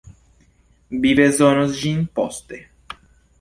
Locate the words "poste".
2.21-2.61